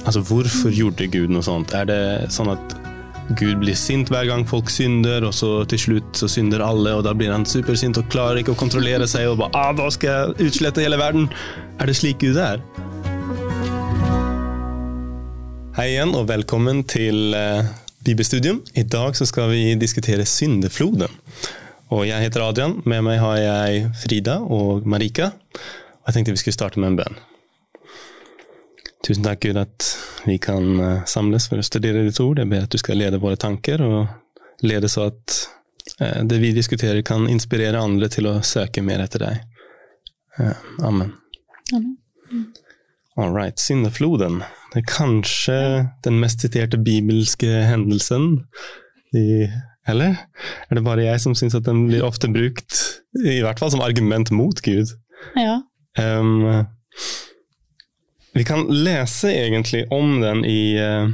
[0.00, 1.74] Altså, hvorfor gjorde Gud noe sånt?
[1.76, 2.00] Er det
[2.32, 2.76] sånn at
[3.38, 7.04] Gud blir sint hver gang folk synder, og så til slutt så synder alle, og
[7.06, 10.10] da blir han supersint og klarer ikke å kontrollere seg og bare ah, 'Da skal
[10.10, 11.28] jeg utslette hele verden'?
[11.78, 12.64] Er det slik Gud er?
[15.76, 17.62] Hei igjen, og velkommen til uh,
[18.02, 18.64] Bibelstudium.
[18.74, 21.12] I dag så skal vi diskutere syndefloden.
[21.90, 22.80] Og jeg heter Adrian.
[22.84, 25.30] Med meg har jeg Frida og Marika.
[25.54, 27.29] Og jeg tenkte vi skulle starte med en bønn.
[29.06, 29.86] Tusen takk, Gud, at
[30.28, 32.40] vi kan eh, samles for å studere ditt ord.
[32.42, 35.36] Jeg ber at du skal lede våre tanker, og lede så at
[36.02, 39.40] eh, det vi diskuterer, kan inspirere andre til å søke mer etter deg.
[40.38, 41.14] Eh, amen.
[41.72, 41.96] Amen.
[43.16, 43.56] All right.
[43.60, 44.42] Syndefloden.
[44.74, 45.56] Det er kanskje
[46.04, 48.44] den mest siterte bibelske hendelsen
[49.16, 49.48] i
[49.88, 50.12] Eller?
[50.68, 52.76] Er det bare jeg som syns at den blir ofte brukt,
[53.16, 54.92] i hvert fall som argument mot Gud?
[55.40, 55.56] Ja.
[55.98, 56.44] Um,
[58.36, 61.10] vi kan lese egentlig om den i, uh,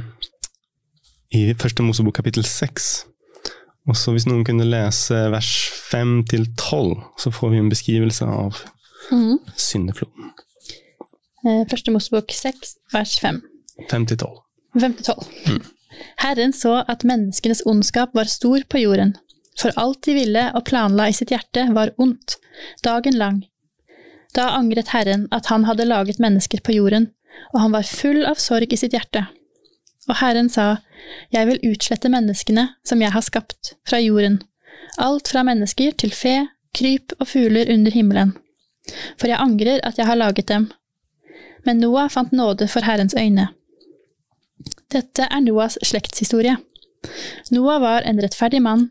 [1.33, 3.05] i første Mosebok kapittel seks.
[3.87, 5.51] Og så hvis noen kunne lese vers
[5.91, 8.59] fem til tolv, så får vi en beskrivelse av
[9.11, 9.37] mm.
[9.55, 10.33] syndefloden.
[11.47, 13.39] Eh, Første Mosebok 6, vers 5.
[13.87, 14.41] Fem til tolv.
[14.77, 15.63] 5-12.
[16.21, 19.15] Herren så at menneskenes ondskap var stor på jorden,
[19.57, 22.37] for alt de ville og planla i sitt hjerte var ondt,
[22.85, 23.39] dagen lang.
[24.35, 27.11] Da angret Herren at han hadde laget mennesker på jorden,
[27.53, 29.27] og han var full av sorg i sitt hjerte.
[30.07, 30.77] Og Herren sa,
[31.31, 34.41] Jeg vil utslette menneskene som jeg har skapt, fra jorden,
[34.97, 38.33] alt fra mennesker til fe, kryp og fugler under himmelen.
[39.19, 40.71] For jeg angrer at jeg har laget dem.
[41.65, 43.49] Men Noah fant nåde for Herrens øyne.
[44.91, 46.55] Dette er Noahs slektshistorie.
[47.51, 48.89] Noah var en rettferdig mann,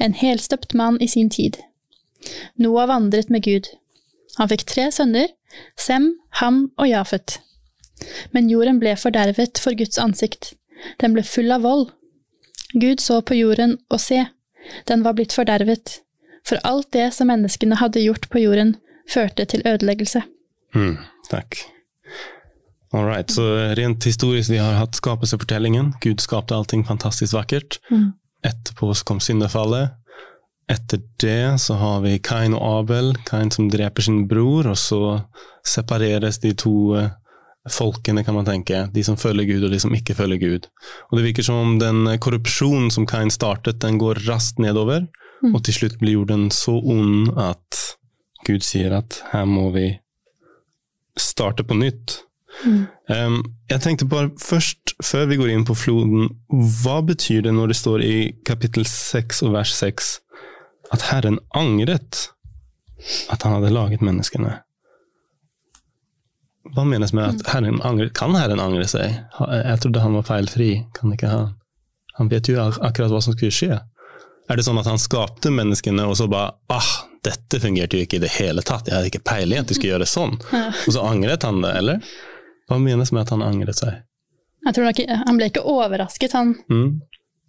[0.00, 1.60] en helstøpt mann i sin tid.
[2.56, 3.68] Noah vandret med Gud.
[4.38, 5.30] Han fikk tre sønner,
[5.78, 7.38] Sem, Ham og Jafet.
[8.34, 10.54] Men jorden ble fordervet for Guds ansikt.
[11.00, 11.92] Den ble full av vold.
[12.74, 14.24] Gud så på jorden og se,
[14.88, 16.00] den var blitt fordervet,
[16.46, 18.74] for alt det som menneskene hadde gjort på jorden,
[19.10, 20.24] førte til ødeleggelse.
[20.74, 20.96] Mm,
[21.30, 21.60] takk.
[22.94, 23.42] All right, så
[23.78, 25.92] rent historisk, vi har hatt skapelsefortellingen.
[26.02, 27.78] Gud skapte allting fantastisk vakkert.
[27.90, 28.12] Mm.
[28.46, 29.94] Etterpå kom syndefallet.
[30.70, 33.12] Etter det så har vi Kain og Abel.
[33.28, 35.02] Kain som dreper sin bror, og så
[35.66, 37.10] separeres de to eh,
[37.70, 38.86] folkene, kan man tenke.
[38.94, 40.70] De som følger Gud, og de som ikke følger Gud.
[41.10, 45.06] Og det virker som om den korrupsjonen som Kain startet, den går raskt nedover,
[45.44, 45.54] Mm.
[45.54, 47.80] og til slutt blir jorden så ond at
[48.46, 49.88] Gud sier at her må vi
[51.20, 52.20] starte på nytt.
[52.64, 52.86] Mm.
[53.10, 53.38] Um,
[53.70, 57.76] jeg tenkte bare først, før vi går inn på floden, hva betyr det når det
[57.76, 60.10] står i kapittel 6 og vers 6
[60.94, 62.28] at Herren angret
[63.32, 64.60] at han hadde laget menneskene?
[66.74, 68.14] Hva menes med at Herren angret?
[68.16, 69.18] Kan Herren angre seg?
[69.38, 70.70] Jeg trodde han var feilfri.
[70.96, 71.50] Kan ikke han?
[72.18, 73.76] Han vet jo akkurat hva som skulle skje.
[74.48, 76.88] Er det sånn at han skapte menneskene, og så bare ah,
[77.24, 79.94] dette fungerte jo ikke i det hele tatt, jeg hadde ikke peiling at de skulle
[79.94, 82.10] gjøre det sånn, og så angret han det, eller?
[82.68, 84.02] Hva menes med at han angret seg?
[84.64, 86.36] Jeg tror nok, Han ble ikke overrasket.
[86.36, 87.00] Han, Mm?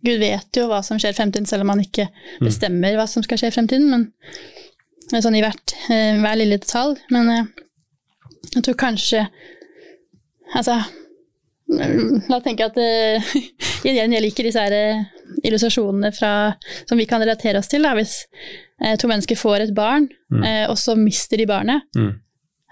[0.06, 2.08] Gud vet jo hva som skjer i fremtiden, selv om han ikke
[2.44, 3.90] bestemmer hva som skal skje i fremtiden.
[3.92, 7.00] Men, sånn i hvert, eh, hver lille detalj.
[7.14, 7.46] Men eh,
[8.56, 9.26] jeg tror kanskje
[10.56, 10.76] Altså
[11.72, 13.32] mm, La oss tenke at eh,
[13.90, 15.06] igjen, jeg liker disse her,
[15.46, 16.32] illustrasjonene fra,
[16.88, 17.84] som vi kan relatere oss til.
[17.86, 17.96] Da.
[17.98, 18.20] Hvis
[18.82, 20.06] eh, to mennesker får et barn,
[20.44, 21.82] eh, og så mister de barnet.
[21.98, 22.14] Mm.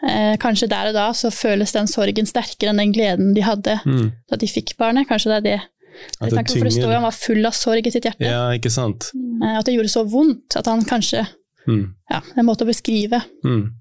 [0.04, 3.78] Eh, kanskje der og da så føles den sorgen sterkere enn den gleden de hadde
[3.88, 4.10] Mm.
[4.30, 5.08] da de fikk barnet.
[5.10, 5.60] Kanskje det er det.
[6.20, 8.26] Det for det står jo han var full av sorg i sitt hjerte.
[8.26, 9.12] Ja, ikke sant?
[9.44, 11.28] Eh, At det gjorde så vondt at han kanskje
[11.68, 11.94] Mm.
[12.12, 13.72] Ja, er en måte å beskrive Mm.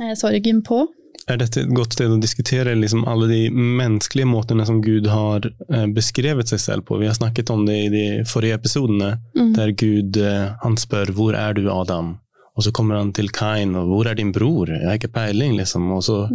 [0.00, 0.86] eh, sorgen på.
[1.28, 5.40] Er dette et godt sted å diskutere liksom alle de menneskelige måtene som Gud har
[5.70, 6.98] eh, beskrevet seg selv på?
[6.98, 9.52] Vi har snakket om det i de forrige episodene, Mm.
[9.54, 12.18] der Gud eh, han spør 'Hvor er du, Adam?'
[12.56, 15.56] Og så kommer han til Kain og 'Hvor er din bror?' 'Jeg har ikke peiling',
[15.56, 15.90] liksom.
[15.92, 16.28] Og så,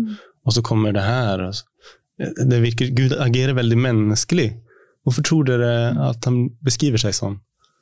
[0.45, 1.51] og så kommer det her.
[2.19, 4.53] Det virker, Gud agerer veldig menneskelig.
[5.07, 5.69] Hvorfor tror dere
[6.09, 7.37] at han beskriver seg sånn?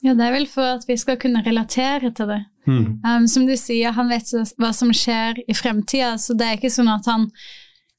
[0.06, 2.42] Ja, det er vel for at vi skal kunne relatere til det.
[2.68, 3.00] Mm.
[3.02, 4.30] Um, som du sier, han vet
[4.62, 7.30] hva som skjer i fremtida, så det er ikke sånn at han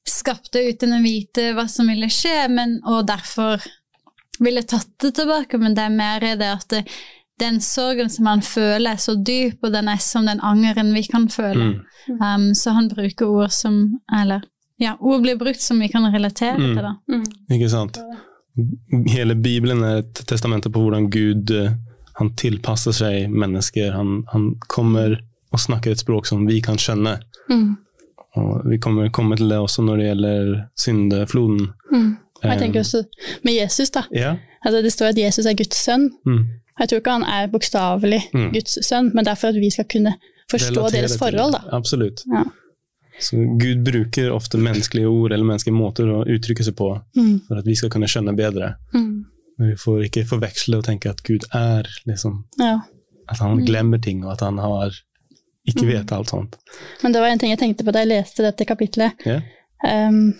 [0.06, 3.64] skapte uten å vite hva som ville skje, men, og derfor
[4.38, 6.82] ville tatt det tilbake, men det er mer det at det,
[7.40, 11.02] den sorgen som han føler, er så dyp, og den er som den angeren vi
[11.11, 11.72] kan føle.
[12.06, 12.20] Mm.
[12.20, 14.44] Um, så han bruker ord som Eller
[14.79, 16.75] ja, ord blir brukt som vi kan relatere Mm.
[16.76, 17.56] til, da.
[17.56, 17.99] Ikke sant?
[19.12, 21.73] Hele Bibelen er et testamente på hvordan Gud eh,
[22.17, 23.91] han tilpasser seg mennesker.
[23.93, 25.19] Han, han kommer
[25.53, 27.19] og snakker et språk som vi kan skjønne.
[27.50, 27.75] Mm.
[28.37, 31.69] Og vi kommer komme til det også når det gjelder syndefloden.
[31.93, 32.14] Mm.
[32.44, 33.03] Jeg tenker Eh, også
[33.44, 34.03] med Jesus, da.
[34.12, 34.37] Yeah.
[34.64, 36.11] Altså, det står at Jesus er Guds sønn.
[36.26, 36.43] Mm.
[36.81, 38.53] Jeg tror ikke han er bokstavelig Mm.
[38.53, 40.14] Guds sønn, men det er for at vi skal kunne
[40.50, 41.53] forstå Relatere deres forhold.
[41.53, 41.61] Da.
[41.76, 42.20] Absolutt.
[42.32, 42.43] Ja.
[43.18, 47.40] Så Gud bruker ofte menneskelige ord eller menneskelige måter å uttrykke seg på Mm.
[47.48, 48.74] for at vi skal kunne skjønne bedre.
[48.94, 49.24] Mm.
[49.58, 52.80] Men vi får ikke forveksle og tenke at Gud er liksom Ja.
[53.28, 53.66] At han Mm.
[53.66, 54.90] glemmer ting, og at han har
[55.68, 55.92] ikke Mm.
[55.92, 56.56] vet alt sånt.
[57.02, 59.12] Men det var en ting jeg tenkte på da jeg leste dette kapitlet.
[59.26, 59.40] Yeah.
[60.08, 60.34] Um,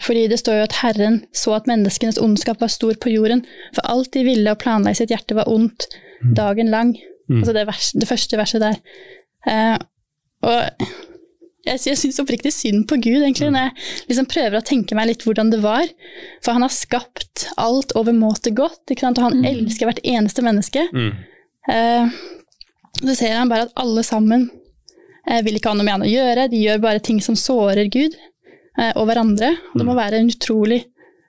[0.00, 3.44] fordi det står jo at Herren så at menneskenes ondskap var stor på jorden,
[3.74, 5.86] for alt de ville og planla i sitt hjerte var ondt
[6.22, 6.34] Mm.
[6.34, 6.96] dagen lang.
[7.30, 8.76] Altså det, vers, det første verset der.
[9.46, 9.78] Uh,
[10.42, 10.70] og
[11.66, 13.56] jeg, jeg syns oppriktig synd på Gud, egentlig, Mm.
[13.56, 15.86] når jeg liksom prøver å tenke meg litt hvordan det var.
[16.42, 19.44] For han har skapt alt overmåte godt, og han Mm.
[19.50, 20.86] elsker hvert eneste menneske.
[20.92, 21.12] Mm.
[21.68, 22.08] Eh,
[23.02, 24.50] så ser han bare at alle sammen
[25.28, 27.88] eh, vil ikke ha noe med han å gjøre, de gjør bare ting som sårer
[27.90, 28.14] Gud
[28.78, 29.48] eh, og hverandre.
[29.72, 29.98] Og det må Mm.
[29.98, 30.84] være en utrolig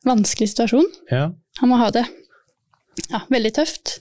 [0.05, 0.85] vanskelig situasjon.
[1.11, 1.31] Ja.
[1.59, 2.05] Han må ha det
[3.09, 3.99] ja, veldig tøft.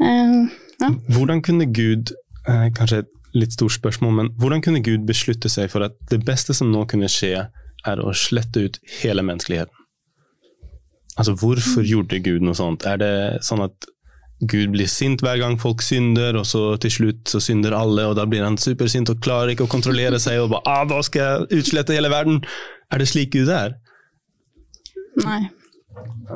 [0.00, 0.48] Eh,
[0.80, 0.88] ja.
[1.08, 2.12] Hvordan kunne Gud
[2.48, 3.04] eh, Kanskje
[3.36, 6.84] litt stort spørsmål, men hvordan kunne Gud beslutte seg for at det beste som nå
[6.90, 7.48] kunne skje,
[7.82, 9.74] er å slette ut hele menneskeligheten?
[11.18, 12.86] Altså, hvorfor gjorde Gud noe sånt?
[12.88, 13.14] Er det
[13.44, 13.88] sånn at
[14.42, 18.16] Gud blir sint hver gang folk synder, og så til slutt så synder alle, og
[18.18, 21.22] da blir han supersint og klarer ikke å kontrollere seg og bare ah, 'Da skal
[21.22, 22.42] jeg utslette hele verden'?
[22.90, 23.76] Er det slik Gud er?
[25.22, 25.46] Nei.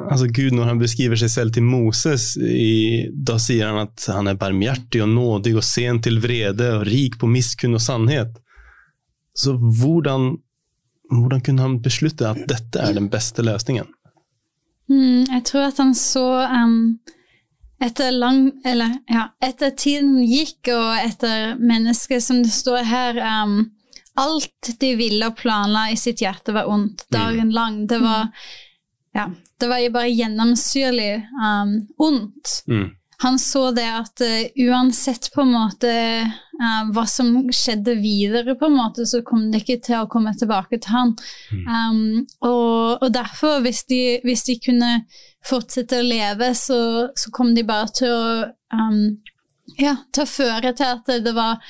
[0.06, 4.28] Altså Gud, når han beskriver seg selv til Moses, i, da sier han at han
[4.30, 8.36] er barmhjertig og nådig og sen til vrede og rik på miskunn og sannhet.
[9.36, 10.36] Så hvordan,
[11.10, 13.88] hvordan kunne han beslutte at dette er den beste løsningen?
[14.90, 16.98] Mm, jeg tror at han så um,
[17.82, 23.64] etter lang Eller ja, etter tiden gikk, og etter mennesket, som det står her um,
[24.16, 27.82] Alt de ville og planla i sitt hjerte, var ondt dagen lang.
[27.90, 28.30] Det var
[29.16, 29.30] ja,
[29.60, 31.10] det var jo bare gjennomsyrlig
[31.40, 32.62] um, ondt.
[32.68, 32.88] Mm.
[33.24, 35.92] Han så det at uh, uansett på en måte
[36.60, 40.34] uh, hva som skjedde videre, på en måte, så kom det ikke til å komme
[40.36, 41.14] tilbake til han.
[41.64, 44.92] Um, og, og derfor, hvis de, hvis de kunne
[45.46, 46.80] fortsette å leve, så,
[47.16, 48.28] så kom de bare til å
[48.76, 49.00] um,
[49.80, 51.62] ja, å føre til at det var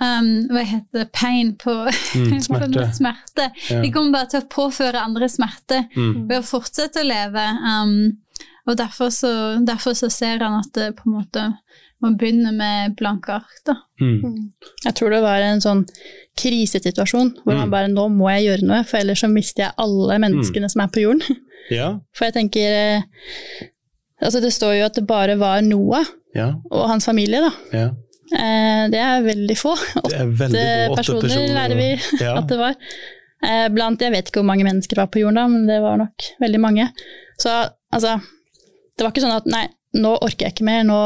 [0.00, 1.74] um, hva heter det, pain på
[2.14, 2.88] Mm, smerte.
[2.96, 3.50] smerte.
[3.70, 3.80] Ja.
[3.82, 6.28] De kommer bare til å påføre andre smerte Mm.
[6.28, 7.44] ved å fortsette å leve.
[7.62, 8.18] Um,
[8.66, 9.30] og derfor så,
[9.64, 11.42] derfor så ser han at det på en måte
[12.02, 13.74] må begynne med blanke ark.
[14.00, 14.50] Mm.
[14.84, 15.84] Jeg tror det var en sånn
[16.36, 17.58] krisesituasjon hvor Mm.
[17.60, 20.80] man bare nå må jeg gjøre noe, for ellers så mister jeg alle menneskene som
[20.84, 21.22] er på jorden.
[21.72, 23.02] Ja, For jeg tenker eh,
[24.20, 26.04] Altså det står jo at det bare var Noah
[26.36, 27.50] ja, og hans familie, da.
[27.72, 27.86] ja.
[28.34, 29.74] Eh, det er veldig få.
[30.10, 30.92] Det veldig Åtte få.
[30.92, 31.54] Åtte personer, personer.
[31.54, 32.34] lærer vi Ja.
[32.40, 32.74] at det var.
[33.44, 35.98] Eh, blant, jeg vet ikke hvor mange mennesker var på jorden da, men det var
[36.00, 36.88] nok veldig mange.
[37.38, 37.50] Så
[37.92, 38.16] altså,
[38.96, 40.98] det var ikke sånn at nei, nå orker jeg ikke mer, nå,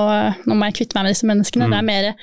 [0.47, 1.67] nå må jeg kvitte meg med disse menneskene.
[1.69, 1.71] Mm.
[1.75, 2.15] Det er mer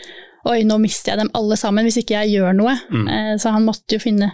[0.46, 2.76] oi, nå mister jeg dem alle sammen hvis ikke jeg gjør noe.
[2.94, 3.08] Mm.
[3.10, 4.32] Eh, så han måtte jo finne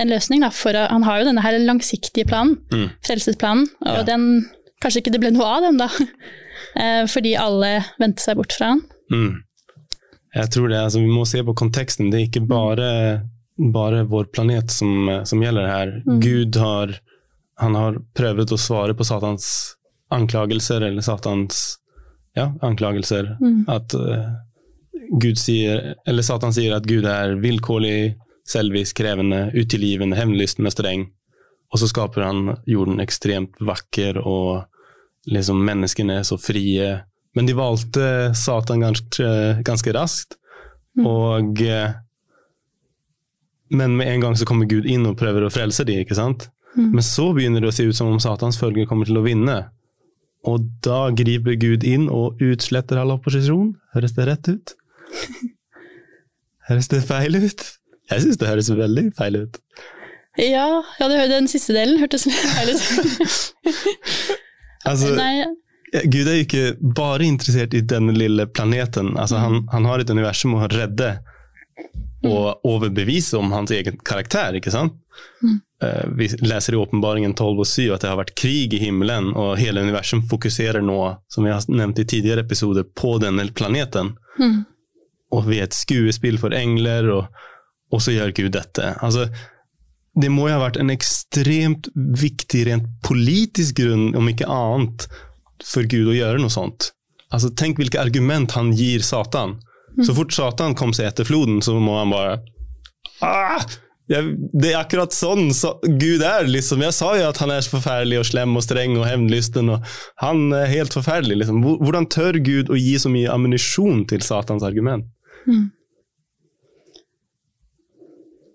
[0.00, 2.90] en løsning, da, for han har jo denne her langsiktige planen, Mm.
[3.04, 4.02] frelsesplanen, og Ja.
[4.02, 4.50] den
[4.82, 5.86] Kanskje ikke det ble noe av den, da.
[7.06, 8.80] Fordi alle vendte seg bort fra han.
[9.12, 9.36] Mm.
[10.32, 12.10] Jeg tror det, altså, Vi må se på konteksten.
[12.10, 12.88] Det er ikke bare,
[13.58, 15.94] bare vår planet som, som gjelder her.
[16.06, 16.20] Mm.
[16.24, 16.96] Gud har,
[17.60, 19.76] han har prøvd å svare på Satans
[20.12, 21.78] anklagelser, eller Satans
[22.36, 23.36] ja, anklagelser.
[23.40, 23.64] Mm.
[23.68, 24.32] At uh,
[25.20, 28.14] Gud sier, eller Satan sier at Gud er vilkårlig,
[28.48, 31.06] selvisk, krevende, utilgivende, hevnlysten og streng.
[31.72, 34.64] Og så skaper han jorden ekstremt vakker, og
[35.30, 36.88] liksom menneskene er så frie.
[37.36, 39.28] Men de valgte Satan ganske,
[39.64, 40.36] ganske raskt.
[40.98, 41.06] Mm.
[41.08, 41.94] Og eh,
[43.72, 46.50] Men med en gang så kommer Gud inn og prøver å frelse dem, ikke sant?
[46.76, 46.90] Mm.
[46.98, 49.56] Men så begynner det å se ut som om Satans følge kommer til å vinne.
[50.44, 53.72] Og da griper Gud inn og utsletter all opposisjon.
[53.96, 54.74] Høres det rett ut?
[56.68, 57.64] Høres det feil ut?
[58.12, 59.56] Jeg syns det høres veldig feil ut.
[60.40, 62.84] Ja, ja den siste delen hørtes feil ut.
[64.82, 65.44] Altså, Nei,
[65.92, 69.12] Gud er jo ikke bare interessert i denne lille planeten.
[69.20, 71.18] Altså, han, han har et universum å redde
[72.24, 74.56] og overbevise om hans egen karakter.
[74.56, 74.94] ikke sant?
[75.42, 75.58] Mm.
[75.82, 79.32] Eh, vi leser i Åpenbaringen 12 og 7 at det har vært krig i himmelen,
[79.36, 84.14] og hele universum fokuserer nå, som vi har nevnt i tidligere episoder, på denne planeten.
[84.38, 84.60] mm.
[85.32, 87.44] Og vi er et skuespill for engler, og,
[87.88, 88.90] og så gjør Gud dette.
[89.00, 89.30] Altså,
[90.12, 95.06] det må jo ha vært en ekstremt viktig rent politisk grunn, om ikke annet,
[95.66, 96.90] for Gud å gjøre noe sånt.
[97.32, 99.56] Altså, tenk hvilke argument han gir Satan.
[100.04, 102.36] Så fort Satan kom seg etter floden, så må han bare
[103.20, 103.60] ah,
[104.10, 106.48] jeg, det er akkurat sånn så Gud er.
[106.50, 106.82] liksom.
[106.84, 109.70] Jeg sa jo at han er så forferdelig og slem og streng og hevnlysten.
[109.72, 109.86] og
[110.22, 111.42] Han er helt forferdelig.
[111.42, 111.62] liksom.
[111.62, 115.06] Hvordan tør Gud å gi så mye ammunisjon til Satans argument?
[115.46, 115.70] Mm.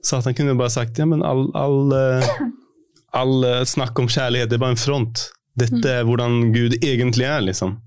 [0.08, 2.52] Satan kunne bare sagt ja, men all, all, all,
[3.18, 5.26] all eh, snakk om kjærlighet det er bare en front.
[5.58, 7.78] Dette er hvordan Gud egentlig er, liksom.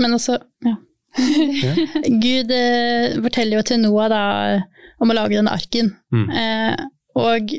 [0.00, 0.76] Men også, ja.
[2.24, 4.22] Gud eh, forteller jo til Noah da,
[5.02, 5.94] om å lage denne arken.
[6.14, 6.28] Mm.
[6.30, 6.84] Eh,
[7.18, 7.54] og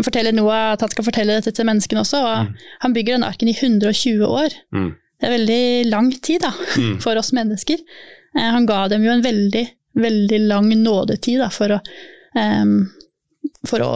[0.00, 2.22] forteller Noah at han skal fortelle dette til menneskene også.
[2.22, 2.66] og mm.
[2.86, 4.56] Han bygger denne arken i 120 år.
[4.74, 4.90] Mm.
[5.20, 6.96] Det er veldig lang tid da, mm.
[7.04, 7.82] for oss mennesker.
[8.38, 9.66] Eh, han ga dem jo en veldig,
[9.98, 11.82] veldig lang nådetid da, for, å,
[12.38, 13.92] eh, for å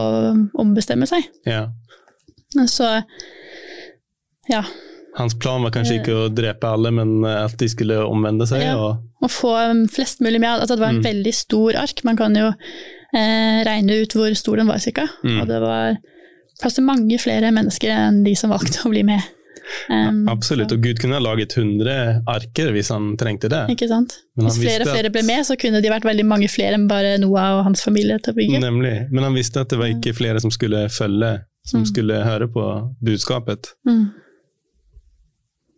[0.63, 1.27] ombestemme seg.
[1.49, 1.67] Ja.
[2.71, 2.89] Så
[4.53, 4.65] ja.
[5.17, 8.67] Hans plan var kanskje ikke å drepe alle, men at de skulle omvende seg.
[8.67, 9.07] Ja, og...
[9.25, 9.55] og få
[9.93, 10.51] flest mulig med.
[10.59, 11.07] Altså, det var en mm.
[11.07, 12.03] veldig stor ark.
[12.05, 15.07] Man kan jo eh, regne ut hvor stor den var, cirka.
[15.25, 15.39] Mm.
[15.41, 15.97] Og det var
[16.61, 19.25] plass til mange flere mennesker enn de som valgte å bli med.
[19.91, 23.65] Um, ja, absolutt, og Gud kunne ha laget 100 arker hvis han trengte det.
[23.73, 24.19] Ikke sant?
[24.39, 27.17] Hvis flere og flere ble med, så kunne de vært veldig mange flere enn bare
[27.23, 28.61] Noah og hans familie til å bygge.
[28.63, 31.33] Nemlig, men han visste at det var ikke flere som skulle følge,
[31.67, 31.89] som mm.
[31.91, 32.69] skulle høre på
[33.09, 33.73] budskapet.
[33.89, 34.05] Mm.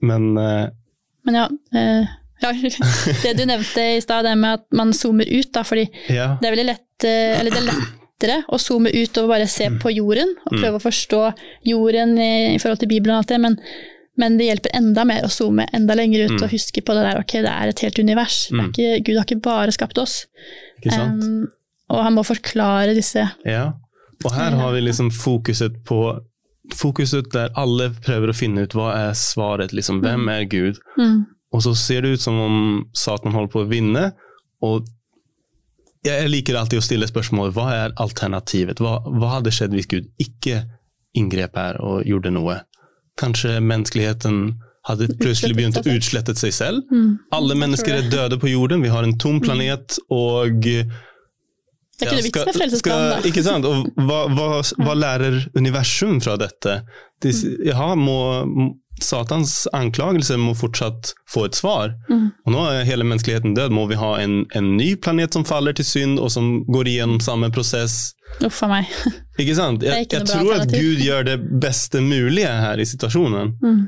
[0.00, 2.52] Men Men ja, uh, ja,
[3.24, 6.36] Det du nevnte i stad, det med at man zoomer ut, da, fordi ja.
[6.40, 7.70] det er veldig lett uh, Eller det er
[8.18, 9.78] lettere å zoome ut og bare se mm.
[9.82, 10.58] på jorden, og mm.
[10.58, 10.80] prøve mm.
[10.80, 11.22] å forstå
[11.70, 13.58] jorden i, i, forhold til Bibelen og alt det, men,
[14.18, 16.42] men det hjelper enda mer å zoome enda lenger ut mm.
[16.42, 18.40] og huske på det der ok, det er et helt univers.
[18.50, 18.64] Mm.
[18.68, 20.24] Ikke, Gud har ikke bare skapt oss.
[20.86, 21.46] Um,
[21.90, 23.72] og han må forklare disse Ja,
[24.22, 26.02] og her har vi liksom fokuset på
[26.76, 30.30] fokuset der alle prøver å finne ut hva er svaret, liksom, hvem mm.
[30.34, 30.80] er Gud?
[30.98, 31.18] Mm.
[31.54, 32.56] Og så ser det ut som om
[32.96, 34.10] Satan holder på å vinne.
[34.60, 34.86] og
[36.06, 38.80] jeg liker alltid å stille spørsmålet hva er alternativet?
[38.80, 40.62] Hva, hva hadde skjedd hvis Gud ikke
[41.18, 42.60] inngrep her og gjorde noe?
[43.18, 44.38] Kanskje menneskeligheten
[44.88, 46.84] hadde plutselig begynt å utslette seg selv?
[46.92, 47.18] Mm.
[47.34, 49.44] Alle mennesker er døde på jorden, vi har en tom mm.
[49.44, 50.68] planet, og
[51.98, 53.24] det er ikke noe vits med frelsesplanen.
[53.26, 53.66] Ikke sant?
[53.66, 56.80] Og hva, hva, hva, lærer universum fra dette?
[57.24, 57.32] De,
[57.66, 58.18] ja, må,
[59.02, 61.94] Satans anklagelse må fortsatt få et svar.
[62.10, 62.28] Mm.
[62.46, 63.74] Og nå er hele menneskeligheten død.
[63.74, 67.20] Må vi ha en, en, ny planet som faller til synd, og som går igjennom
[67.24, 68.14] samme prosess?
[68.44, 68.96] Uff a meg.
[69.40, 69.82] Ikke sant?
[69.86, 73.54] Jeg, ikke jeg tror at Gud gjør det beste mulige her i situasjonen.
[73.62, 73.86] Mm.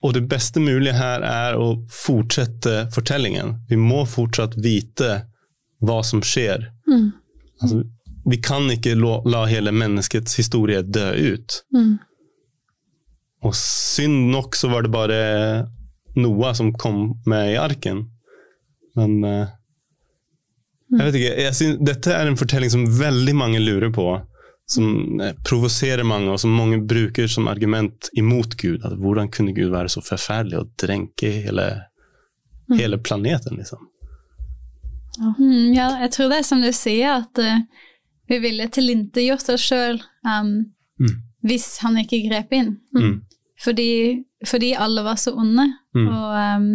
[0.00, 3.58] Og det beste mulige her er å fortsette fortellingen.
[3.68, 5.20] Vi må fortsatt vite
[5.84, 6.70] hva som skjer.
[6.88, 7.10] Mm.
[7.60, 7.82] Altså,
[8.24, 11.60] vi kan ikke la, hele menneskets historie dø ut.
[11.74, 11.98] Mm.
[13.44, 15.20] Og synd nok så var det bare
[16.20, 18.04] Noah som kom med i arken.
[18.98, 19.48] Men uh,
[20.90, 24.08] jeg vet ikke, jeg synes, Dette er en fortelling som veldig mange lurer på.
[24.70, 28.84] Som uh, provoserer mange, og som mange bruker som argument imot Gud.
[29.00, 31.70] Hvordan kunne Gud være så forferdelig og drenke hele,
[32.68, 32.76] mm.
[32.76, 33.56] hele planeten?
[33.62, 33.88] liksom?
[35.18, 37.86] Mm, ja, jeg tror det er som du sier, at uh,
[38.30, 40.52] vi ville tilintetgjort oss sjøl um,
[41.02, 41.16] mm.
[41.48, 42.76] hvis han ikke grep inn.
[42.96, 43.16] Mm.
[43.60, 43.90] Fordi,
[44.46, 45.66] fordi, alle var så onde.
[45.96, 46.06] Mm.
[46.06, 46.70] Og um,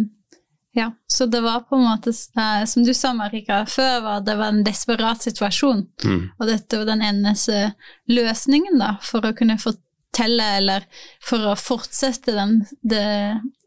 [0.76, 4.36] ja, så det var på en måte, uh, som du sa, Marika, før var det
[4.38, 5.86] var en desperat situasjon.
[6.04, 6.22] Mm.
[6.36, 7.72] Og dette var den eneste
[8.12, 10.86] løsningen da, for å kunne fortelle, eller
[11.24, 13.08] for å fortsette den, det,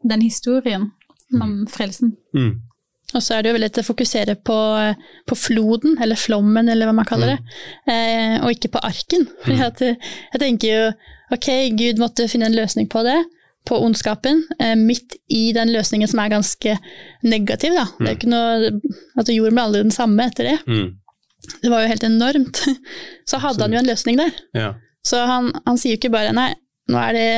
[0.06, 0.92] den historien
[1.42, 2.14] om frelsen.
[2.34, 2.69] Mm.
[3.14, 4.58] Og så er det jo veldig å fokusere på,
[5.28, 7.90] på, floden, eller flommen, eller hva man kaller det, mm.
[7.94, 9.28] eh, og ikke på arken.
[9.50, 9.56] Mm.
[9.56, 9.96] Jeg,
[10.30, 10.82] jeg tenker jo
[11.34, 11.46] ok,
[11.78, 13.16] Gud måtte finne en løsning på det,
[13.66, 16.76] på ondskapen, eh, midt i den løsningen som er ganske
[17.26, 17.74] negativ.
[17.76, 17.86] Da.
[17.98, 18.70] Det er ikke noe,
[19.18, 20.56] altså Jorden ble aldri den samme etter det.
[20.70, 20.92] Mm.
[21.64, 22.62] Det var jo helt enormt.
[23.30, 24.38] Så hadde han jo en løsning der.
[24.56, 24.70] Ja.
[25.06, 26.50] Så han, han, sier jo ikke bare nei,
[26.92, 27.28] nå er, det,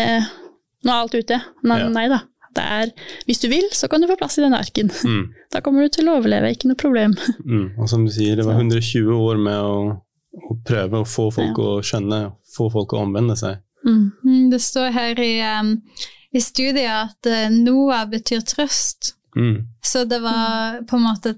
[0.82, 1.40] nå er alt ute.
[1.62, 1.90] Nei, ja.
[1.94, 2.24] nei da
[2.56, 2.92] det er
[3.26, 4.92] Hvis du vil, så kan du få plass i den arken.
[5.04, 5.32] Mm.
[5.52, 7.16] Da kommer du til å overleve, ikke noe problem.
[7.52, 7.74] Mm.
[7.76, 9.76] Og som du sier, det var 120 år med å,
[10.32, 11.68] å prøve å få folk ja.
[11.68, 12.20] å skjønne,
[12.54, 13.60] få folk å omvende seg.
[13.84, 14.04] Mm.
[14.22, 15.74] mm det står her i, um,
[16.32, 19.14] i studiet at uh, Noah betyr trøst.
[19.36, 19.66] Mm.
[19.84, 21.34] Så det var på en måte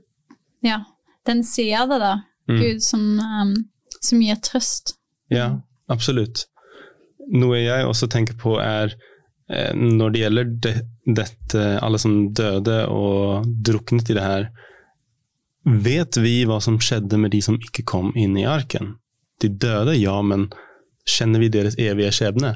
[0.64, 0.82] ja,
[1.26, 1.42] den
[1.78, 2.14] av det, da.
[2.50, 2.60] Mm.
[2.60, 3.54] Gud som, um,
[4.00, 4.96] som gir trøst.
[5.32, 5.56] Ja,
[5.88, 6.46] absolutt.
[7.32, 9.13] Noe jeg også tenker på, er Eh,
[9.48, 10.74] når det gjelder det,
[11.04, 14.46] dette, alle som døde og druknet i det her,
[15.64, 18.94] vet vi hva som skjedde med de som ikke kom inn i arken?
[19.42, 20.48] De døde, ja, men
[21.08, 22.54] kjenner vi deres evige skjebne?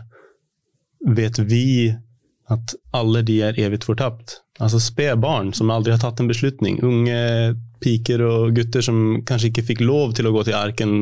[1.16, 1.92] Vet vi
[2.48, 4.40] at alle de er evig fortapt?
[4.58, 7.54] Altså spedbarn som aldri har tatt en beslutning, unge
[7.84, 10.94] piker og gutter som kanskje ikke fikk lov til å gå til arken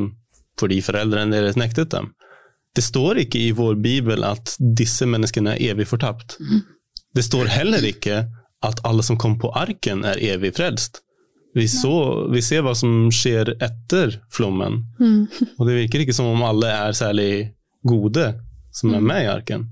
[0.61, 2.11] fordi foreldrene deres nektet dem.
[2.77, 6.37] Det står ikke i vår bibel at disse menneskene er evig fortapt.
[7.17, 8.27] Det står heller ikke
[8.67, 11.01] at alle som kom på arken, er evig frelst.
[11.57, 14.83] Vi, så, vi ser hva som skjer etter flommen,
[15.57, 17.31] og det virker ikke som om alle er særlig
[17.87, 18.35] gode
[18.77, 19.65] som er med i arken.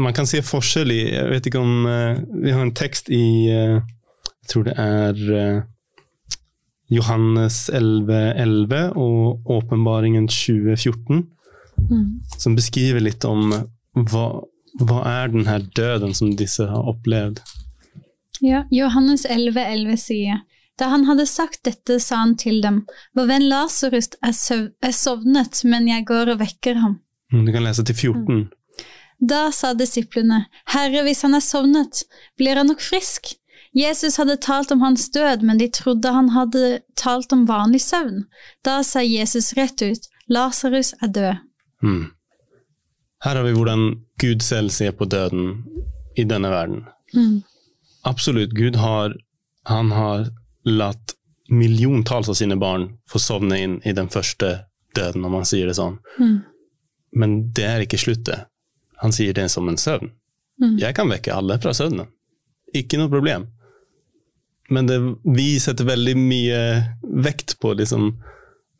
[0.00, 3.50] Man kan se forskjell i Jeg vet ikke om eh, Vi har en tekst i
[3.52, 5.58] eh, Jeg tror det er eh,
[6.96, 11.26] Johannes 11,11 og Åpenbaringen 2014,
[12.38, 13.50] som beskriver litt om
[13.94, 14.26] hva,
[14.80, 17.40] hva er den her døden som disse har opplevd.
[18.44, 20.42] Ja, Johannes 11, 11 sier
[20.76, 22.82] Da han hadde sagt dette, sa han til dem,
[23.16, 26.98] Vår venn Lasarus er, sovnet, men jeg går og vekker ham.
[27.32, 28.50] Mm, Du kan lese til 14.
[29.18, 32.02] Da sa disiplene, Herre, hvis han er sovnet,
[32.36, 33.32] blir han nok frisk?
[33.76, 38.26] Jesus hadde talt om hans død, men de trodde han hadde talt om vanlig søvn.
[38.64, 41.42] Da sa Jesus rett ut, Lasarus er død.
[41.82, 42.06] Mm.
[43.24, 43.84] Her har vi hvordan
[44.20, 45.64] Gud selv ser på døden
[46.16, 46.84] i denne verden.
[48.06, 49.16] Absolutt, Gud har,
[49.64, 50.28] han har
[50.64, 51.14] latt
[51.48, 54.66] milliontalls av sine barn få sovne inn i den første
[54.96, 55.98] døden, om man sier det sånn.
[57.16, 58.48] Men det er ikke sluttet.
[59.02, 60.10] Han sier det som en søvn.
[60.80, 62.08] Jeg kan vekke alle fra søvnen.
[62.74, 63.46] Ikke noe problem.
[64.72, 66.60] Men det, vi setter veldig mye
[67.26, 68.16] vekt på liksom,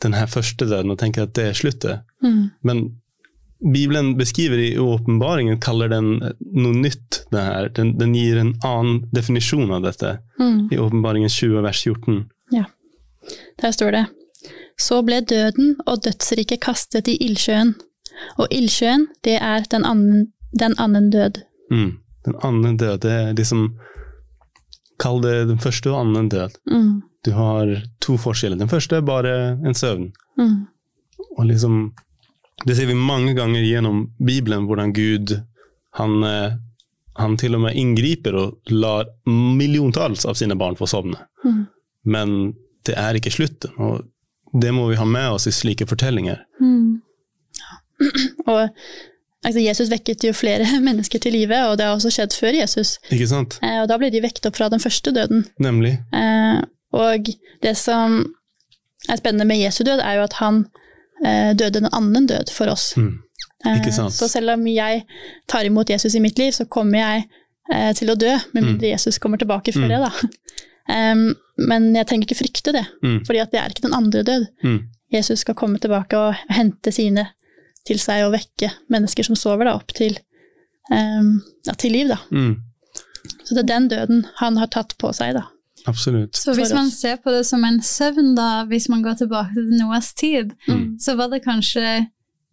[0.02, 2.06] den her første døden og tenker at det er sluttet.
[2.66, 2.86] Men
[3.72, 7.22] Bibelen beskriver i åpenbaringen, kaller den noe nytt.
[7.32, 7.44] Det.
[7.78, 10.18] Den, den gir en annen definisjon av dette
[10.70, 12.20] i åpenbaringen 20 vers 14.
[12.52, 12.66] Ja.
[13.62, 14.04] Der står det
[14.78, 17.74] Så ble døden og dødsriket kastet i ildsjøen,
[18.36, 21.40] og ildsjøen, det er den annen, den annen død.
[21.72, 21.96] Mm.
[22.28, 23.70] Den annen død, det er liksom
[24.96, 26.54] Kall det den første og annen død.
[26.72, 27.02] Mm.
[27.26, 27.72] Du har
[28.04, 28.58] to forskjeller.
[28.60, 29.34] Den første er bare
[29.66, 30.12] en søvn.
[30.38, 30.66] Mm.
[31.36, 31.80] Og liksom,
[32.64, 35.34] det ser vi mange ganger gjennom Bibelen, hvordan Gud
[35.98, 36.54] han, eh,
[37.18, 41.18] han til og med inngriper og lar milliontalls av sine barn få sovne.
[41.42, 41.64] Mm.
[42.06, 42.36] Men
[42.86, 43.74] det er ikke slutten.
[43.82, 44.06] og
[44.54, 46.44] Det må vi ha med oss i slike fortellinger.
[46.60, 47.02] Mm.
[48.46, 52.60] Og altså, Jesus vekket jo flere mennesker til live, og det har også skjedd før
[52.60, 52.96] Jesus.
[53.10, 53.58] Ikke sant?
[53.64, 55.46] Eh, og da ble de vekket opp fra den første døden.
[55.58, 55.96] Nemlig.
[56.14, 56.60] Eh,
[56.92, 57.26] og
[57.62, 58.20] det som
[59.08, 60.66] er spennende med Jesu død, er jo at han
[61.24, 62.94] eh, døde en annen død for oss.
[62.96, 63.22] Mm.
[63.66, 64.12] Ikke Eh, sant.
[64.12, 65.04] Så selv om jeg
[65.48, 67.28] tar imot Jesus i mitt liv, så kommer jeg
[67.72, 68.80] eh, til å dø, med Mm.
[68.82, 69.88] Jesus kommer tilbake før Mm.
[69.88, 70.12] det, da.
[70.88, 73.24] Um, men jeg trenger ikke frykte det, Mm.
[73.26, 74.44] fordi at det er ikke den andre død.
[74.62, 74.76] Mm.
[75.12, 77.24] Jesus skal komme tilbake og hente sine
[77.84, 80.14] til seg og vekke mennesker som sover, da, opp til,
[80.92, 82.08] um, ja, til liv.
[82.08, 82.18] Da.
[82.30, 82.54] Mm.
[83.42, 85.34] Så det er den døden han har tatt på seg.
[85.34, 85.42] Da.
[85.86, 86.34] Absolutt.
[86.36, 89.70] Så hvis man ser på det som en søvn, da, hvis man går tilbake til
[89.78, 90.98] Noas tid, Mm.
[91.00, 92.06] så var det kanskje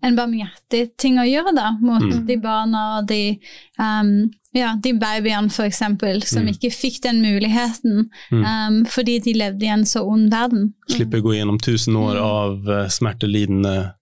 [0.03, 2.25] en barmhjertig ting å gjøre da, mot Mm.
[2.27, 3.39] de barna og de,
[3.79, 6.49] um, ja, de babyene for eksempel, som Mm.
[6.53, 8.43] ikke fikk den muligheten Mm.
[8.45, 10.73] um, fordi de levde i en så ond verden.
[10.89, 12.23] Slipper gå gjennom tusen år Mm.
[12.23, 13.93] av uh, smertelidende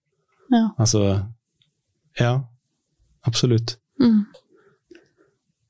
[0.52, 0.68] Ja.
[0.78, 1.24] Altså
[2.20, 2.40] Ja,
[3.26, 3.76] absolutt.
[4.00, 4.26] Mm.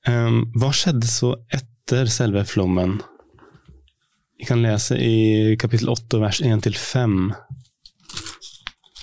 [0.06, 3.00] Em, hva skjedde så etter selve flommen?
[4.42, 7.32] Vi kan lese i kapittel 8, vers 1-5.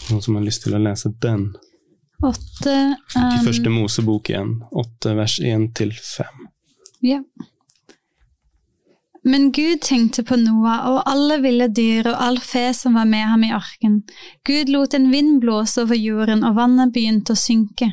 [0.10, 1.46] Noen som har lyst til å lese den?
[2.28, 4.58] Åtte I um, første Mosebok igjen.
[4.76, 6.44] 8, vers 1-5.
[7.08, 7.22] Ja.
[9.30, 13.28] Men Gud tenkte på Noah og alle ville dyr og all fe som var med
[13.30, 14.00] ham i arken.
[14.48, 17.92] Gud lot en vind blåse over jorden, og vannet begynte å synke.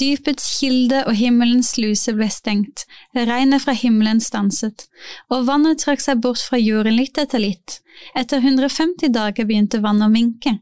[0.00, 2.82] Dypets kilde og himmelens sluse ble stengt,
[3.14, 4.88] regnet fra himmelen stanset,
[5.30, 7.78] og vannet trakk seg bort fra jorden litt etter litt.
[8.18, 10.56] Etter 150 dager begynte vannet å minke.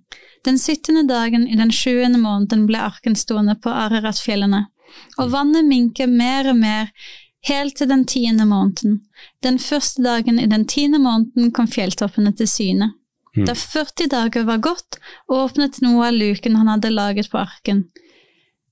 [0.45, 4.67] Den syttende dagen i den sjuende måneden ble arken stående på Araratfjellene,
[5.17, 6.93] og vannet minket mer og mer
[7.49, 9.01] helt til den tiende måneden.
[9.43, 12.93] Den første dagen i den tiende måneden kom fjelltoppene til syne.
[13.37, 13.47] Mm.
[13.47, 14.99] Da 40 dager var gått,
[15.29, 17.85] åpnet Noah luken han hadde laget på arken.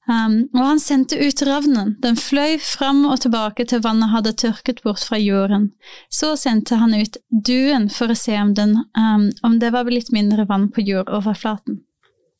[0.09, 4.81] Um, og han sendte ut ravnen, den fløy fram og tilbake til vannet hadde tørket
[4.83, 5.69] bort fra jorden.
[6.09, 10.09] Så sendte han ut duen for å se om, den, um, om det var blitt
[10.17, 11.83] mindre vann på jordoverflaten.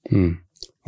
[0.09, 0.39] Mm.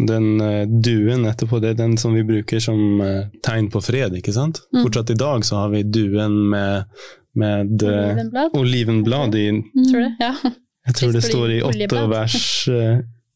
[0.08, 4.16] Den uh, duen etterpå, det er den som vi bruker som uh, tegn på fred,
[4.18, 4.62] ikke sant?
[4.74, 4.84] Mm.
[4.84, 7.00] Fortsatt i dag så har vi duen med,
[7.38, 9.46] med uh, Olivenblad, olivenblad i
[9.90, 10.10] tror du?
[10.22, 10.34] Ja.
[10.88, 12.36] Jeg tror det står i åtte vers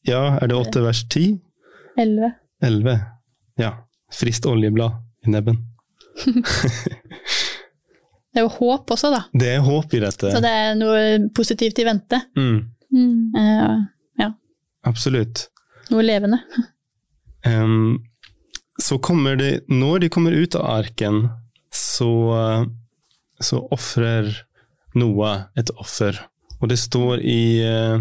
[0.09, 1.27] Ja, er det åtte vers ti?
[2.01, 2.31] Elleve.
[2.65, 2.95] Elleve.
[3.61, 3.75] Ja.
[4.13, 4.97] Frist oljeblad
[5.27, 5.61] i nebben.
[8.35, 9.21] Det er jo håp også, da.
[9.31, 10.31] Det er håp i dette.
[10.35, 11.03] Så det er noe
[11.37, 12.19] positivt i vente.
[12.35, 12.57] Mm.
[12.91, 13.37] Mm.
[13.39, 13.77] Eh,
[14.19, 14.27] ja.
[14.91, 15.45] absolut.
[15.93, 16.41] Noe levende.
[17.45, 18.05] Um,
[18.81, 21.27] så kommer de når de kommer ut av arken,
[21.75, 22.13] så,
[23.43, 24.31] så offrer
[24.99, 26.19] Noah et offer.
[26.61, 27.99] Og det står i, eh,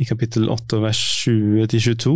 [0.00, 2.14] i kapittel 8, vers 20-22.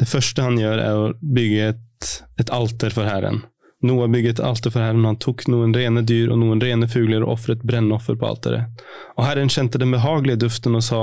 [0.00, 3.42] Det første han gjør, er å bygge et, et alter for Herren.
[3.84, 7.24] Noah bygget et alter for Herren, han tok noen rene dyr og noen rene fugler
[7.24, 8.84] og ofret brennoffer på alteret.
[9.16, 11.02] Og Herren kjente den behagelige duften og sa,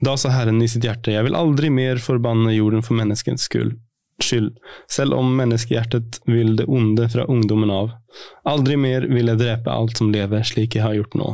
[0.00, 3.76] da sa Herren i sitt hjerte, jeg vil aldri mer forbanne jorden for menneskets skyld,
[4.20, 7.92] selv om menneskehjertet vil det onde fra ungdommen av.
[8.48, 11.30] Aldri mer vil jeg drepe alt som lever, slik jeg har gjort nå.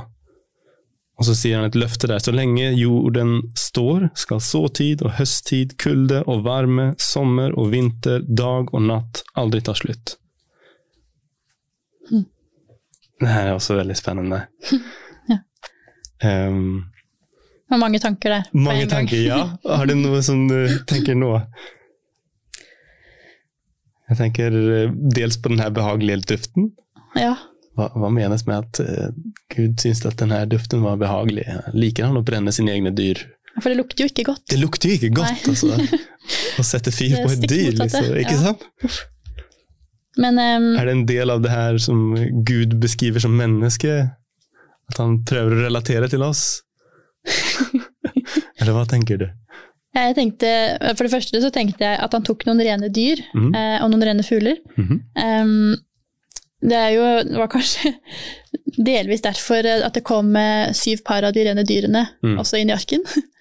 [1.16, 5.78] Og så sier han et løfte der, så lenge jorden står, skal såtid og høsttid,
[5.80, 10.18] kulde og varme, sommer og vinter, dag og natt aldri ta slutt.
[13.16, 14.46] Det her er også veldig spennende.
[15.26, 15.40] Ja.
[16.22, 16.84] Ehm,
[17.72, 18.50] Og mange tanker der.
[18.54, 19.40] mange tanker, ja.
[19.66, 21.32] Har du noe som du tenker nå?
[24.06, 26.70] Jeg tenker eh, dels på den her behagelige duften.
[27.18, 27.34] Ja.
[27.76, 29.08] Hva, hva menes med at eh,
[29.52, 31.44] Gud syntes at den her duften var behagelig?
[31.74, 33.24] Liker han å brenne sine egne dyr?
[33.56, 34.44] For det lukter jo ikke godt.
[34.52, 35.52] Det lukter jo ikke godt, Nei.
[35.52, 36.00] altså.
[36.60, 38.08] Å sette fyr på et dyr, liksom.
[38.20, 38.52] Ikke ja.
[38.52, 38.66] sant?
[40.20, 42.12] Men um, Er det en del av det her som
[42.46, 43.96] Gud beskriver som menneske?
[44.86, 46.62] At han prøver å relatere til oss?
[48.60, 49.28] Eller hva tenker du?
[49.96, 50.48] jeg tenkte,
[50.92, 53.46] for det første så tenkte jeg at han tok noen rene dyr mm.
[53.56, 54.58] eh, og noen rene fugler.
[54.76, 54.98] Mm -hmm.
[55.40, 55.76] um,
[56.60, 57.92] det er jo, det var kanskje
[58.86, 62.38] delvis derfor at det kom eh, syv par av de rene dyrene Mm.
[62.38, 63.00] også inn i arken.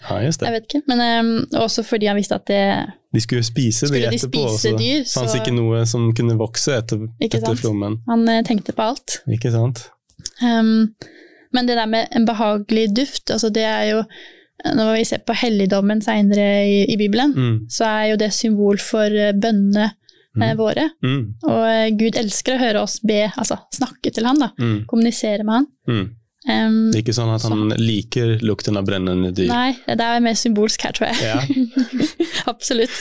[0.09, 0.81] Ja, just Jeg vet ikke.
[0.87, 4.15] Men um, også fordi han visste at det De skulle jo spise Skulle det de
[4.15, 7.97] etterpå, spise så dyr, så- ikke noe som kunne vokse etter, etter flommen.
[8.07, 9.21] Han eh, tenkte på alt.
[9.27, 9.89] Ikke sant?
[10.43, 10.93] Ehm,
[11.55, 14.01] men det der med en behagelig duft, altså det er jo
[14.65, 17.55] Når vi ser på helligdommen seinere i, i Bibelen, Mm.
[17.69, 19.91] så er jo det symbol for eh, bønnene eh,
[20.35, 20.57] Mm.
[20.57, 20.85] våre.
[21.03, 21.19] Mm.
[21.43, 24.49] Og eh, Gud elsker å høre oss be, altså snakke til han, da.
[24.59, 24.85] Mm.
[24.87, 25.67] Kommunisere med han.
[25.91, 26.05] Mm.
[26.49, 29.47] Ehm, Det er ikke sånn at han liker lukten av brennende dyr.
[29.51, 31.17] nei, det er mer symbolsk her, tror jeg.
[31.21, 31.39] Ja.
[32.51, 32.95] Absolutt.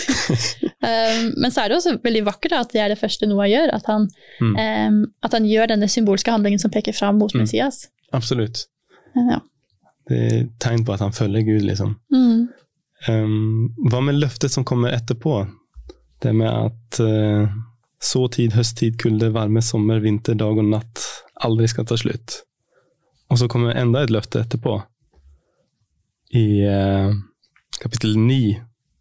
[0.82, 3.48] um, men så er det også veldig vakkert da, at det er det første Noah
[3.50, 3.72] gjør.
[3.78, 4.08] At han,
[4.40, 4.54] Mm.
[4.58, 7.40] um, at han gjør denne symbolske handlingen som peker fram mot Mm.
[7.44, 7.86] Messias.
[8.14, 8.66] Absolutt.
[9.14, 9.40] Ja.
[10.08, 11.94] Det er tegn på at han følger Gud, liksom.
[12.12, 12.48] Mm.
[13.08, 15.42] Um, hva med løftet som kommer etterpå?
[16.22, 17.52] Det med at uh,
[18.00, 21.04] så tid, høsttid, kulde, varme, sommer, vinter, dag og natt
[21.44, 22.42] aldri skal ta slutt.
[23.32, 24.76] Og så kommer enda et løfte etterpå.
[26.36, 27.10] I uh,
[27.80, 28.40] kapittel 9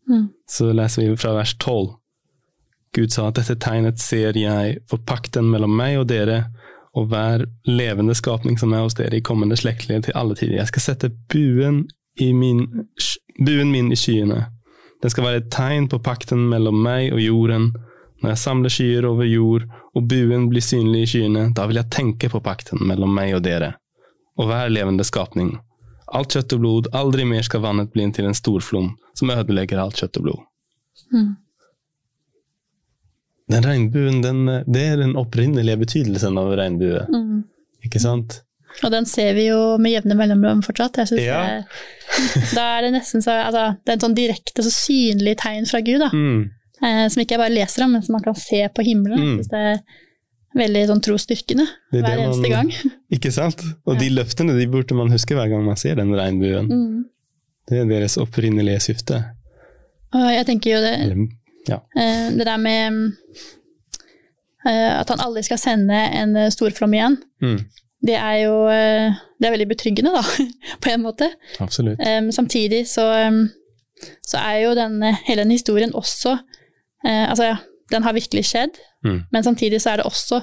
[0.09, 0.29] Mm.
[0.49, 1.93] så leser vi fra vers 12.
[2.95, 6.43] Gud sa at dette tegnet ser jeg for pakten mellom meg og dere
[6.93, 10.59] og hver levende skapning som er hos dere i kommende slektlige til alle tider.
[10.59, 11.87] Jeg skal sette buen,
[12.19, 12.67] min,
[13.39, 14.45] buen min i skyene.
[15.01, 17.71] Den skal være et tegn på pakten mellom meg og jorden.
[18.21, 21.91] Når jeg samler skyer over jord og buen blir synlig i skyene, da vil jeg
[21.91, 23.73] tenke på pakten mellom meg og dere
[24.39, 25.57] og hver levende skapning.
[26.13, 29.99] Alt kjøtt og blod, aldri mer skal vannet bli til en storflom som ødelegger alt
[29.99, 30.41] kjøtt og blod.
[31.13, 31.29] Mm.
[33.51, 37.43] Den regnbuen, den, det er den opprinnelige betydelsen av regnbue, Mm.
[37.83, 38.41] ikke sant?
[38.83, 40.95] Og den ser vi jo med jevne mellomrom fortsatt.
[40.97, 41.41] Jeg synes Ja.
[41.61, 45.67] det, da er det nesten så altså, Det er et sånn direkte, så synlig tegn
[45.69, 46.09] fra Gud, da.
[46.09, 46.49] Mm.
[46.83, 49.19] Eh, som ikke jeg bare leser om, men som man kan se på himmelen.
[49.19, 49.37] Mm.
[49.37, 49.79] Jeg synes det er
[50.63, 52.71] veldig sånn trosstyrkende er hver man- eneste gang.
[53.15, 53.61] Ikke sant?
[53.85, 56.67] Og de løftene de burde man huske hver gang man ser den regnbuen.
[56.69, 57.05] Mm.
[57.69, 59.23] Det er deres opprinnelige syfte.
[60.13, 61.29] Og jeg tenker jo det,
[61.69, 61.77] ja.
[61.97, 63.11] eh, det der med
[64.65, 67.57] eh, at han aldri skal sende en eh, storflom igjen, Mm.
[68.07, 70.21] det er jo det er veldig betryggende, da,
[70.83, 71.27] på en måte.
[71.59, 71.99] Absolutt.
[72.35, 73.05] Samtidig så,
[74.27, 76.37] så er jo denne, hele den historien også
[77.05, 77.55] Altså, ja,
[77.91, 79.21] den har virkelig skjedd, Mm.
[79.31, 80.37] men samtidig så er det også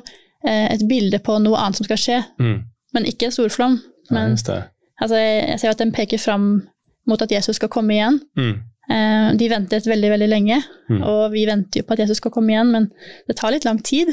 [0.44, 2.18] et bilde på noe annet som skal skje.
[2.38, 2.58] Mm.
[2.92, 3.78] Men ikke en storflom.
[4.10, 4.62] Men ja,
[5.00, 6.66] altså, jeg, jeg ser at den peker fram
[7.08, 8.20] mot at Jesus skal komme igjen.
[8.36, 8.58] Mm.
[8.90, 11.02] Eh, de ventet veldig, veldig lenge, Mm.
[11.06, 12.88] og vi venter jo på at Jesus skal komme igjen, men
[13.28, 14.08] det tar litt lang tid.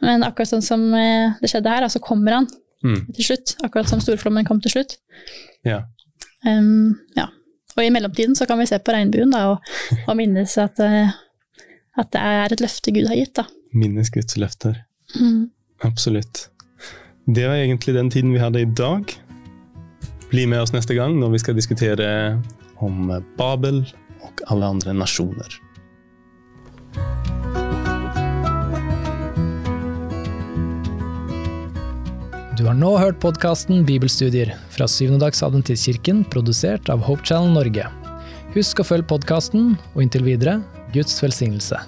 [0.00, 2.46] Men akkurat sånn som eh, det skjedde her, så så kommer han
[2.82, 3.12] Mm.
[3.12, 3.56] til slutt.
[3.62, 4.96] Akkurat som storflommen kom til slutt.
[5.66, 5.82] Ja.
[6.46, 7.26] Um, ja.
[7.76, 9.58] Og i mellomtiden så kan vi se på regnbuen da, og,
[10.08, 11.10] og minnes at, eh,
[11.98, 13.34] at det er et løfte Gud har gitt.
[13.34, 13.44] Da.
[13.74, 14.80] Minnes Guds løfter.
[15.84, 16.48] Absolutt.
[17.26, 19.04] Det var egentlig den tiden vi hadde i dag.
[20.30, 22.42] Bli med oss neste gang når vi skal diskutere
[22.84, 23.82] om Babel
[24.24, 25.60] og alle andre nasjoner.
[32.60, 37.86] Du har nå hørt podkasten Bibelstudier fra Syvendedagsadventistkirken, produsert av Hope Channel Norge.
[38.52, 40.58] Husk å følge podkasten, og inntil videre
[40.92, 41.80] Guds velsignelse.